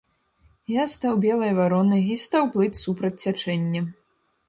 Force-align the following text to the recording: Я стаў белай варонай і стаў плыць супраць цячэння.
Я 0.81 0.85
стаў 0.93 1.13
белай 1.27 1.53
варонай 1.59 2.03
і 2.17 2.19
стаў 2.25 2.51
плыць 2.57 2.81
супраць 2.83 3.15
цячэння. 3.23 3.89